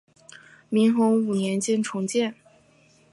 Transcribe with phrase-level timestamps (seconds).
[0.67, 2.33] 明洪武年间重建。